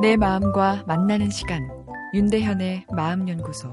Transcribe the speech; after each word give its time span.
내 0.00 0.16
마음과 0.16 0.84
만나는 0.86 1.28
시간 1.30 1.68
윤대현의 2.14 2.86
마음연구소 2.94 3.72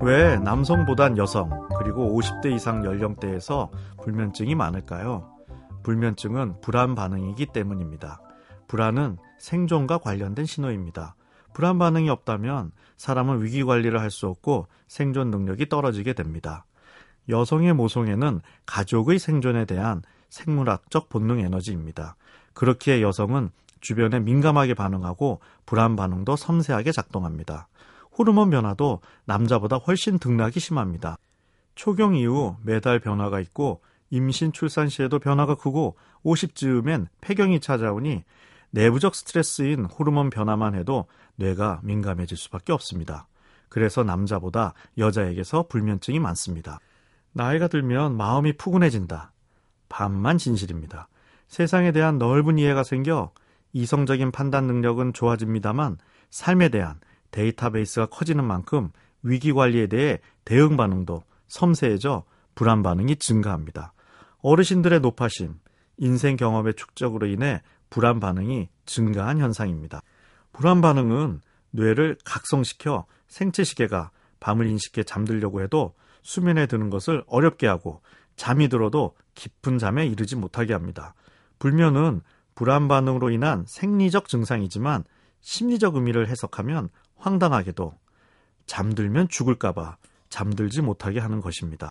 왜 0.00 0.36
남성보단 0.38 1.16
여성 1.16 1.68
그리고 1.78 2.18
50대 2.18 2.52
이상 2.52 2.84
연령대에서 2.84 3.70
불면증이 4.02 4.56
많을까요? 4.56 5.30
불면증은 5.84 6.60
불안 6.60 6.96
반응이기 6.96 7.46
때문입니다. 7.46 8.20
불안은 8.66 9.18
생존과 9.38 9.98
관련된 9.98 10.44
신호입니다. 10.44 11.14
불안 11.54 11.78
반응이 11.78 12.10
없다면 12.10 12.72
사람은 12.96 13.44
위기 13.44 13.62
관리를 13.62 14.00
할 14.00 14.10
수 14.10 14.26
없고 14.26 14.66
생존 14.88 15.30
능력이 15.30 15.68
떨어지게 15.68 16.14
됩니다. 16.14 16.64
여성의 17.28 17.74
모성애는 17.74 18.40
가족의 18.66 19.20
생존에 19.20 19.64
대한 19.66 20.02
생물학적 20.32 21.10
본능 21.10 21.40
에너지입니다. 21.40 22.16
그렇기에 22.54 23.02
여성은 23.02 23.50
주변에 23.80 24.18
민감하게 24.18 24.72
반응하고 24.74 25.40
불안 25.66 25.94
반응도 25.94 26.36
섬세하게 26.36 26.90
작동합니다. 26.90 27.68
호르몬 28.16 28.48
변화도 28.50 29.00
남자보다 29.26 29.76
훨씬 29.76 30.18
등락이 30.18 30.58
심합니다. 30.58 31.18
초경 31.74 32.14
이후 32.16 32.56
매달 32.62 32.98
변화가 32.98 33.40
있고 33.40 33.82
임신 34.10 34.52
출산 34.52 34.88
시에도 34.88 35.18
변화가 35.18 35.54
크고 35.56 35.96
50즈음엔 36.24 37.08
폐경이 37.20 37.60
찾아오니 37.60 38.24
내부적 38.70 39.14
스트레스인 39.14 39.84
호르몬 39.84 40.30
변화만 40.30 40.74
해도 40.74 41.06
뇌가 41.36 41.80
민감해질 41.82 42.38
수밖에 42.38 42.72
없습니다. 42.72 43.26
그래서 43.68 44.02
남자보다 44.02 44.72
여자에게서 44.96 45.66
불면증이 45.68 46.20
많습니다. 46.20 46.78
나이가 47.32 47.68
들면 47.68 48.16
마음이 48.16 48.54
푸근해진다. 48.54 49.31
반만 49.92 50.38
진실입니다. 50.38 51.06
세상에 51.48 51.92
대한 51.92 52.16
넓은 52.16 52.56
이해가 52.56 52.82
생겨 52.82 53.30
이성적인 53.74 54.32
판단 54.32 54.66
능력은 54.66 55.12
좋아집니다만 55.12 55.98
삶에 56.30 56.70
대한 56.70 56.98
데이터베이스가 57.30 58.06
커지는 58.06 58.42
만큼 58.42 58.90
위기 59.22 59.52
관리에 59.52 59.88
대해 59.88 60.18
대응 60.46 60.78
반응도 60.78 61.24
섬세해져 61.46 62.24
불안 62.54 62.82
반응이 62.82 63.16
증가합니다. 63.16 63.92
어르신들의 64.40 65.00
노파심, 65.00 65.60
인생 65.98 66.36
경험의 66.36 66.72
축적으로 66.74 67.26
인해 67.26 67.60
불안 67.90 68.18
반응이 68.18 68.70
증가한 68.86 69.40
현상입니다. 69.40 70.00
불안 70.52 70.80
반응은 70.80 71.42
뇌를 71.70 72.16
각성시켜 72.24 73.04
생체 73.28 73.62
시계가 73.62 74.10
밤을 74.40 74.66
인식해 74.66 75.02
잠들려고 75.02 75.60
해도 75.60 75.94
수면에 76.22 76.66
드는 76.66 76.88
것을 76.88 77.24
어렵게 77.26 77.66
하고 77.66 78.00
잠이 78.36 78.68
들어도 78.68 79.14
깊은 79.34 79.78
잠에 79.78 80.06
이르지 80.06 80.36
못하게 80.36 80.72
합니다. 80.72 81.14
불면은 81.58 82.20
불안 82.54 82.88
반응으로 82.88 83.30
인한 83.30 83.64
생리적 83.66 84.28
증상이지만 84.28 85.04
심리적 85.40 85.96
의미를 85.96 86.28
해석하면 86.28 86.88
황당하게도 87.16 87.94
잠들면 88.66 89.28
죽을까봐 89.28 89.96
잠들지 90.28 90.82
못하게 90.82 91.20
하는 91.20 91.40
것입니다. 91.40 91.90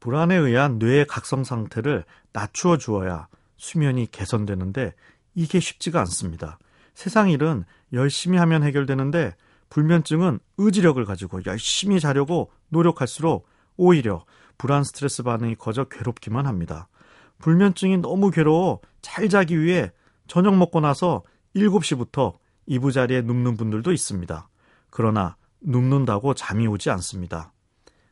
불안에 0.00 0.36
의한 0.36 0.78
뇌의 0.78 1.06
각성 1.06 1.44
상태를 1.44 2.04
낮추어 2.32 2.76
주어야 2.78 3.28
수면이 3.56 4.10
개선되는데 4.10 4.94
이게 5.34 5.60
쉽지가 5.60 6.00
않습니다. 6.00 6.58
세상 6.94 7.30
일은 7.30 7.64
열심히 7.92 8.38
하면 8.38 8.62
해결되는데 8.62 9.34
불면증은 9.70 10.38
의지력을 10.56 11.04
가지고 11.04 11.40
열심히 11.46 12.00
자려고 12.00 12.50
노력할수록 12.68 13.46
오히려 13.76 14.24
불안 14.58 14.84
스트레스 14.84 15.22
반응이 15.22 15.54
커져 15.54 15.84
괴롭기만 15.84 16.46
합니다. 16.46 16.88
불면증이 17.38 17.98
너무 17.98 18.30
괴로워 18.30 18.80
잘 19.00 19.28
자기 19.28 19.60
위해 19.60 19.92
저녁 20.26 20.56
먹고 20.56 20.80
나서 20.80 21.22
7시부터 21.56 22.34
이부 22.66 22.92
자리에 22.92 23.22
눕는 23.22 23.56
분들도 23.56 23.92
있습니다. 23.92 24.48
그러나 24.90 25.36
눕는다고 25.60 26.34
잠이 26.34 26.66
오지 26.66 26.90
않습니다. 26.90 27.52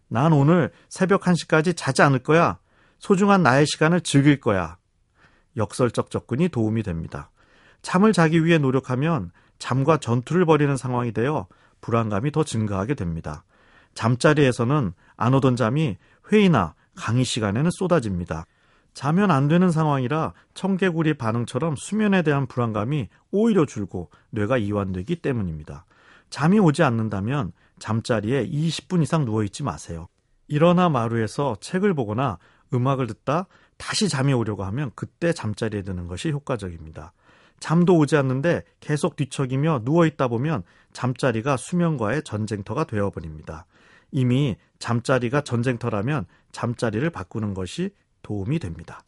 난 0.09 0.33
오늘 0.33 0.71
새벽 0.89 1.23
1시까지 1.23 1.77
자지 1.77 2.03
않을 2.03 2.21
거야. 2.21 2.59
소중한 2.99 3.43
나의 3.43 3.67
시간을 3.67 4.01
즐길 4.01 4.41
거야. 4.41 4.79
역설적 5.57 6.11
접근이 6.11 6.49
도움이 6.49 6.83
됩니다. 6.83 7.31
잠을 7.83 8.13
자기 8.13 8.45
위해 8.45 8.59
노력하면 8.59 9.31
잠과 9.59 9.99
전투를 9.99 10.45
벌이는 10.45 10.77
상황이 10.77 11.13
되어 11.13 11.47
불안감이 11.81 12.31
더 12.31 12.45
증가하게 12.45 12.95
됩니다. 12.95 13.45
잠자리에서는 13.97 14.93
안 15.17 15.35
오던 15.35 15.57
잠이 15.57 15.97
회의나 16.31 16.75
강의 16.95 17.25
시간에는 17.25 17.71
쏟아집니다. 17.73 18.47
자면 18.95 19.31
안 19.31 19.49
되는 19.49 19.71
상황이라 19.71 20.33
청개구리 20.55 21.15
반응처럼 21.15 21.77
수면에 21.77 22.23
대한 22.23 22.47
불안감이 22.47 23.09
오히려 23.31 23.67
줄고 23.67 24.11
뇌가 24.31 24.59
이완되기 24.59 25.17
때문입니다. 25.17 25.85
잠이 26.31 26.59
오지 26.59 26.83
않는다면 26.83 27.53
잠자리에 27.79 28.49
20분 28.49 29.03
이상 29.03 29.25
누워있지 29.25 29.65
마세요. 29.65 30.09
일어나 30.49 30.89
마루에서 30.89 31.57
책을 31.61 31.95
보거나 31.95 32.39
음악을 32.73 33.07
듣다 33.09 33.47
다시 33.77 34.09
잠이 34.09 34.33
오려고 34.33 34.65
하면 34.65 34.91
그때 34.95 35.33
잠자리에 35.33 35.83
드는 35.83 36.07
것이 36.07 36.31
효과적입니다. 36.31 37.13
잠도 37.61 37.97
오지 37.99 38.17
않는데 38.17 38.63
계속 38.81 39.17
뒤척이며 39.17 39.83
누워있다 39.85 40.29
보면 40.29 40.63
잠자리가 40.93 41.57
수면과의 41.57 42.23
전쟁터가 42.23 42.85
되어버립니다. 42.85 43.67
이미 44.13 44.57
잠자리가 44.79 45.43
전쟁터라면 45.43 46.27
잠자리를 46.53 47.09
바꾸는 47.11 47.55
것이 47.55 47.91
도움이 48.23 48.59
됩니다. 48.59 49.01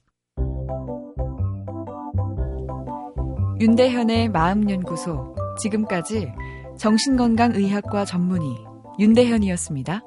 윤대현의 3.60 4.28
마음연구소 4.28 5.34
지금까지 5.60 6.32
정신건강의학과 6.78 8.04
전문의 8.04 8.56
윤대현이었습니다. 9.00 10.02